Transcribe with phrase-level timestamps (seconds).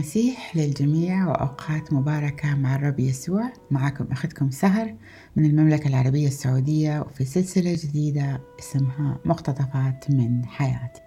[0.00, 3.52] المسيح للجميع وأوقات مباركة مع الرب يسوع.
[3.70, 4.94] معكم أختكم سهر
[5.36, 11.00] من المملكة العربية السعودية وفي سلسلة جديدة اسمها مقتطفات من حياتي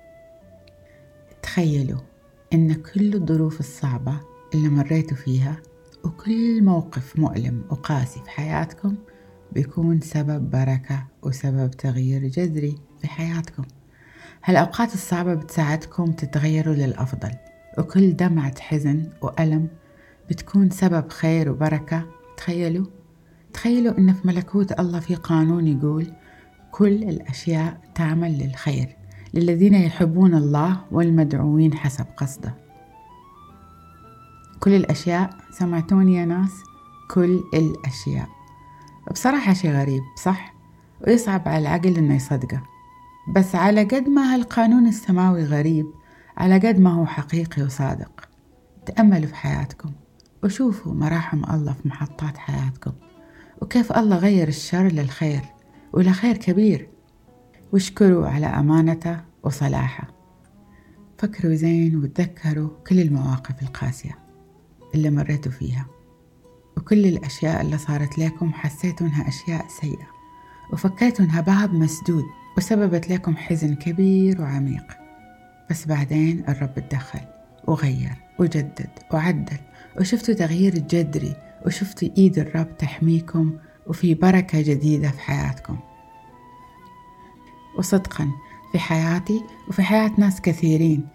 [1.43, 2.00] تخيلوا
[2.54, 4.20] إن كل الظروف الصعبة
[4.54, 5.57] اللي مريتوا فيها
[6.04, 8.96] وكل موقف مؤلم وقاسي في حياتكم
[9.52, 13.64] بيكون سبب بركة وسبب تغيير جذري في حياتكم.
[14.44, 17.32] هالأوقات الصعبة بتساعدكم تتغيروا للأفضل.
[17.77, 19.68] وكل دمعة حزن وألم
[20.29, 22.05] بتكون سبب خير وبركة.
[22.37, 22.86] تخيلوا؟
[23.54, 26.13] تخيلوا إن في ملكوت الله في قانون يقول
[26.71, 28.96] كل الأشياء تعمل للخير
[29.33, 32.55] للذين يحبون الله والمدعوين حسب قصده.
[34.59, 36.52] كل الأشياء سمعتوني يا ناس؟
[37.11, 38.27] كل الأشياء.
[39.11, 40.53] بصراحة شيء غريب صح؟
[41.08, 42.63] ويصعب على العقل إنه يصدقه.
[43.35, 45.85] بس على قد ما هالقانون السماوي غريب
[46.38, 48.30] على قد ما هو حقيقي وصادق.
[48.86, 49.92] تأملوا في حياتكم
[50.44, 52.92] وشوفوا مراحم الله في محطات حياتكم.
[53.62, 55.42] وكيف الله غير الشر للخير
[55.94, 56.89] ولخير كبير.
[57.73, 60.08] واشكروا على أمانته وصلاحه.
[61.17, 64.20] فكروا زين وتذكروا كل المواقف القاسية
[64.95, 65.86] اللي مريتوا فيها.
[66.78, 70.08] وكل الأشياء اللي صارت لكم حسيتوا إنها أشياء سيئة.
[70.73, 72.23] وفكرتوا إنها باب مسدود
[72.58, 75.02] وسببت لكم حزن كبير وعميق.
[75.73, 77.19] بس بعدين الرب تدخل
[77.67, 79.57] وغير وجدد وعدل
[79.99, 83.57] وشفتوا تغيير جذري وشفتوا إيد الرب تحميكم
[83.88, 85.80] وفي بركة جديدة في حياتكم.
[87.77, 88.27] وصدقا
[88.71, 91.07] في حياتي وفي حياة ناس كثيرين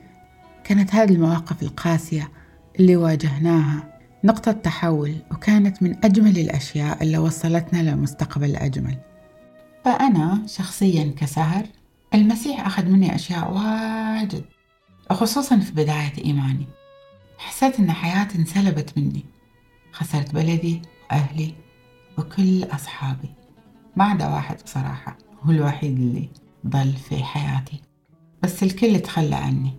[0.65, 2.29] كانت هذه المواقف القاسية
[2.81, 8.99] اللي واجهناها نقطة تحول وكانت من أجمل الأشياء اللي وصلتنا لمستقبل أجمل
[9.85, 11.67] فأنا شخصيا كسهر
[12.15, 14.45] المسيح أخذ مني أشياء واجد
[15.11, 16.67] خصوصا في بداية إيماني.
[17.39, 19.25] حسيت إن حياتي انسلبت مني.
[19.93, 21.55] خسرت بلدي أهلي
[22.19, 23.29] وكل أصحابي.
[23.97, 26.29] ما عدا واحد بصراحة هو الوحيد اللي
[26.67, 27.81] ضل في حياتي.
[28.43, 29.73] بس الكل تخلى عني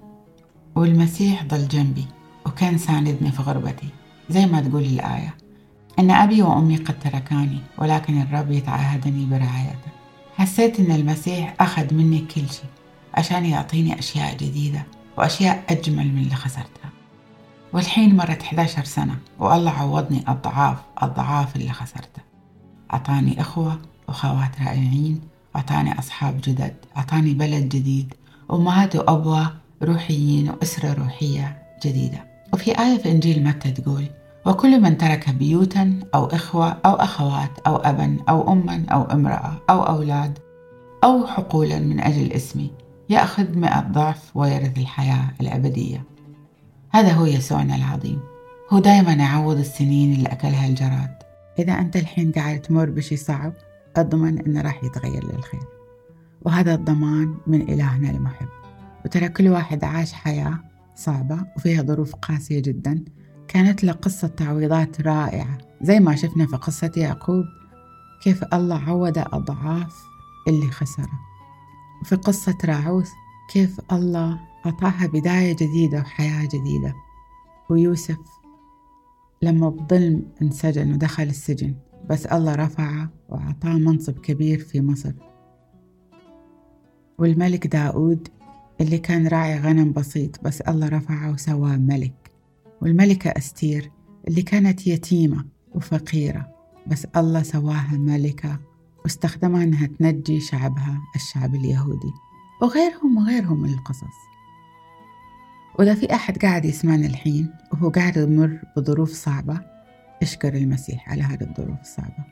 [0.75, 2.05] والمسيح ضل جنبي
[2.45, 3.87] وكان ساندني في غربتي.
[4.29, 5.37] زي ما تقول الآية
[5.99, 9.98] أن أبي وأمي قد تركاني ولكن الرب يتعهدني برعايته.
[10.39, 12.69] حسيت أن المسيح أخذ مني كل شيء
[13.13, 14.85] عشان يعطيني أشياء جديدة
[15.17, 16.89] وأشياء أجمل من اللي خسرتها.
[17.73, 22.21] والحين مرت 11 سنة والله عوضني أضعاف أضعاف اللي خسرته.
[22.93, 23.79] أعطاني أخوة
[24.09, 25.21] وخوات رائعين
[25.55, 28.13] أعطاني أصحاب جدد أعطاني بلد جديد
[28.51, 32.25] أمهات وأبوة روحيين وأسرة روحية جديدة.
[32.53, 34.05] وفي آية في إنجيل متى تقول
[34.45, 39.83] وكل من ترك بيوتا أو إخوة أو أخوات أو أبا أو أما أو امرأة أو
[39.83, 40.39] أولاد
[41.03, 42.71] أو حقولا من أجل اسمي
[43.09, 46.03] يأخذ مئة ضعف ويرث الحياة الأبدية.
[46.89, 48.19] هذا هو يسوعنا العظيم.
[48.69, 51.15] هو دائما يعوض السنين اللي أكلها الجراد.
[51.59, 53.53] إذا أنت الحين قاعد تمر بشي صعب
[53.97, 55.63] أضمن أنه راح يتغير للخير.
[56.41, 58.47] وهذا الضمان من إلهنا المحب.
[59.05, 60.59] وترى كل واحد عاش حياة
[60.95, 63.03] صعبة وفيها ظروف قاسية جدا
[63.49, 67.45] كانت له قصة تعويضات رائعة زي ما شفنا في قصة يعقوب
[68.23, 70.03] كيف الله عوض أضعاف
[70.47, 71.19] اللي خسره.
[72.01, 73.09] وفي قصة راعوث
[73.53, 76.95] كيف الله أعطاها بداية جديدة وحياة جديدة.
[77.69, 78.17] ويوسف
[79.41, 81.75] لما بظلم انسجن ودخل السجن
[82.09, 85.13] بس الله رفعه وأعطاه منصب كبير في مصر.
[87.17, 88.27] والملك داود
[88.81, 92.28] اللي كان راعي غنم بسيط بس الله رفعه وسواه ملك.
[92.81, 93.91] والملكة أستير
[94.27, 95.45] اللي كانت يتيمة
[95.75, 96.49] وفقيرة
[96.87, 98.59] بس الله سواها ملكة
[99.03, 102.13] واستخدمها أنها تنجي شعبها الشعب اليهودي
[102.61, 104.29] وغيرهم وغيرهم من القصص.
[105.79, 109.61] وإذا في أحد قاعد يسمعنا الحين وهو قاعد يمر بظروف صعبة
[110.21, 112.25] أشكر المسيح على هذه الظروف الصعبة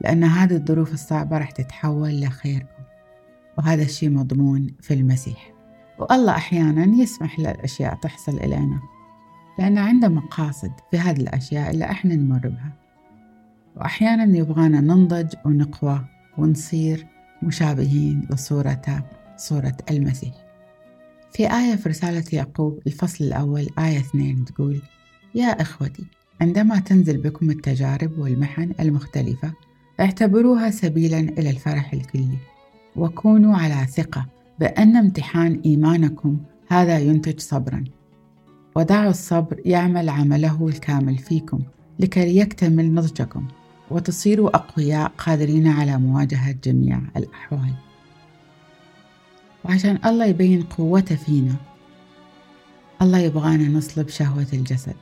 [0.00, 2.82] لأن هذه الظروف الصعبة راح تتحول لخيركم
[3.58, 5.52] وهذا الشيء مضمون في المسيح.
[5.98, 8.80] والله أحيانا يسمح للأشياء تحصل إلينا.
[9.58, 12.72] لأن عنده مقاصد في هذه الأشياء اللي إحنا نمر بها.
[13.76, 16.04] وأحيانا يبغانا ننضج ونقوى
[16.38, 17.06] ونصير
[17.42, 19.02] مشابهين لصورته
[19.36, 20.34] صورة المسيح.
[21.32, 24.82] في آية في رسالة يعقوب الفصل الأول آية اثنين تقول
[25.34, 26.04] يا إخوتي
[26.40, 29.52] عندما تنزل بكم التجارب والمحن المختلفة
[30.00, 32.38] اعتبروها سبيلا إلى الفرح الكلي
[32.96, 34.26] وكونوا على ثقة
[34.60, 36.38] بأن امتحان إيمانكم
[36.68, 37.84] هذا ينتج صبرا.
[38.78, 41.62] ودعوا الصبر يعمل عمله الكامل فيكم
[41.98, 43.46] لكي يكتمل نضجكم
[43.90, 47.72] وتصيروا أقوياء قادرين على مواجهة جميع الأحوال.
[49.64, 51.54] وعشان الله يبين قوته فينا
[53.02, 54.96] الله يبغانا نصلب شهوة الجسد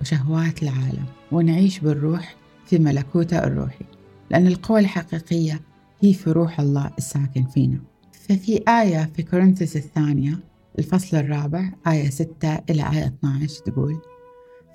[0.00, 2.36] وشهوات العالم ونعيش بالروح
[2.66, 3.84] في ملكوته الروحي
[4.30, 5.60] لأن القوة الحقيقية
[6.00, 7.78] هي في روح الله الساكن فينا.
[8.12, 10.38] ففي آية في كورنثس الثانية
[10.78, 14.00] الفصل الرابع آية 6 إلى آية 12 تقول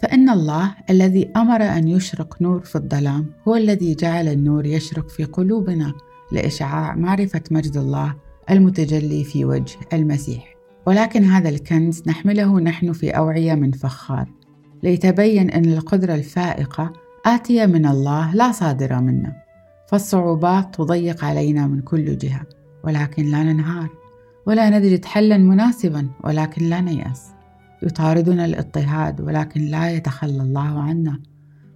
[0.02, 5.24] فإن الله الذي أمر أن يشرق نور في الظلام هو الذي جعل النور يشرق في
[5.24, 5.94] قلوبنا
[6.32, 8.16] لإشعاع معرفة مجد الله
[8.50, 10.56] المتجلي في وجه المسيح.
[10.86, 14.30] ولكن هذا الكنز نحمله نحن في أوعية من فخار
[14.84, 16.94] ليتبين أن القدرة الفائقة
[17.26, 19.36] آتية من الله لا صادرة منا
[19.88, 22.46] فالصعوبات تضيق علينا من كل جهة
[22.84, 23.99] ولكن لا ننهار.
[24.50, 27.32] ولا نجد حلا مناسبا ولكن لا نيأس.
[27.84, 31.20] يطاردنا الاضطهاد ولكن لا يتخلى الله عنا.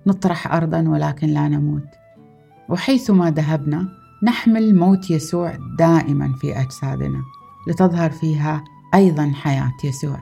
[0.08, 1.88] نطرح أرضا ولكن لا نموت.
[2.70, 3.88] وحيثما ذهبنا
[4.24, 7.22] نحمل موت يسوع دائما في أجسادنا
[7.68, 10.20] لتظهر فيها أيضا حياة يسوع.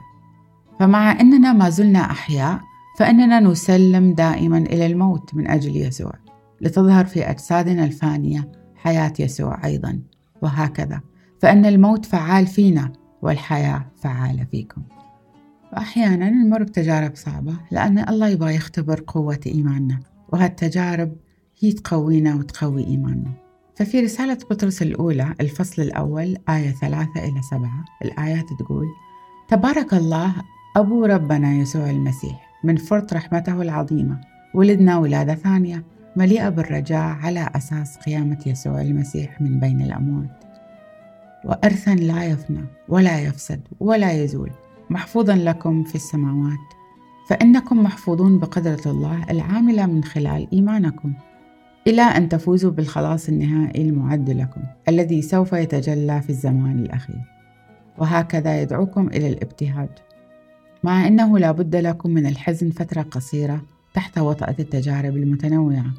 [0.80, 2.60] فمع أننا ما زلنا أحياء
[2.98, 6.12] فإننا نسلم دائما إلى الموت من أجل يسوع
[6.60, 9.98] لتظهر في أجسادنا الفانية حياة يسوع أيضا.
[10.42, 11.11] وهكذا.
[11.42, 12.92] فإن الموت فعال فينا
[13.22, 14.82] والحياة فعالة فيكم.
[15.72, 21.16] وأحيانا نمر بتجارب صعبة لأن الله يبغى يختبر قوة إيماننا وهالتجارب
[21.60, 23.30] هي تقوينا وتقوي إيماننا.
[23.76, 28.86] ففي رسالة بطرس الأولى الفصل الأول آية ثلاثة إلى سبعة الآيات تقول
[29.48, 30.34] تبارك الله
[30.76, 34.20] أبو ربنا يسوع المسيح من فرط رحمته العظيمة
[34.54, 35.84] ولدنا ولادة ثانية
[36.16, 40.51] مليئة بالرجاء على أساس قيامة يسوع المسيح من بين الأموات.
[41.44, 44.50] وإرثا لا يفنى ولا يفسد ولا يزول.
[44.90, 46.58] محفوظا لكم في السماوات.
[47.28, 51.12] فإنكم محفوظون بقدرة الله العاملة من خلال إيمانكم.
[51.86, 57.20] إلى أن تفوزوا بالخلاص النهائي المعد لكم الذي سوف يتجلى في الزمان الأخير.
[57.98, 59.88] وهكذا يدعوكم إلى الابتهاج.
[60.84, 63.62] مع أنه لا بد لكم من الحزن فترة قصيرة
[63.94, 65.92] تحت وطأة التجارب المتنوعة.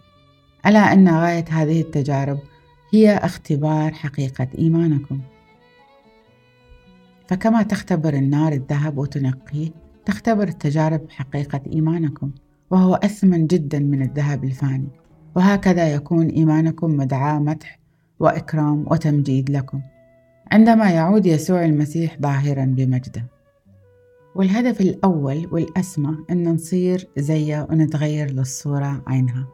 [0.65, 2.39] ألا أن غاية هذه التجارب
[2.93, 5.19] هي اختبار حقيقة إيمانكم.
[7.27, 9.69] فكما تختبر النار الذهب وتنقيه
[10.05, 12.31] تختبر التجارب حقيقة إيمانكم
[12.71, 14.89] وهو أثمن جدا من الذهب الفاني.
[15.35, 17.79] وهكذا يكون إيمانكم مدعاة مدح
[18.19, 19.81] وإكرام وتمجيد لكم.
[20.51, 23.25] عندما يعود يسوع المسيح ظاهرا بمجده.
[24.35, 29.47] والهدف الأول والأسمى أن نصير زيه ونتغير للصورة عينها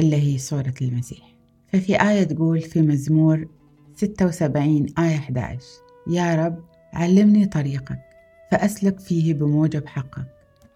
[0.00, 1.36] اللي هي صورة المسيح.
[1.72, 3.46] ففي آية تقول في مزمور
[3.94, 5.60] 76 آية 11
[6.06, 8.00] يا رب علمني طريقك
[8.50, 10.26] فأسلك فيه بموجب حقك.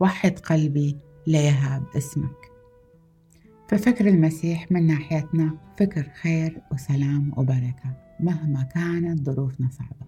[0.01, 0.97] وحد قلبي
[1.27, 2.37] ليهاب اسمك.
[3.69, 10.07] ففكر المسيح من ناحيتنا فكر خير وسلام وبركة مهما كانت ظروفنا صعبة.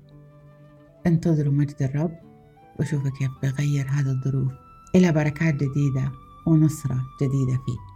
[1.06, 2.18] انتظروا مجد الرب
[2.80, 4.52] وشوفوا كيف بغير هذا الظروف
[4.94, 6.12] إلى بركات جديدة
[6.46, 7.91] ونصرة جديدة فيه.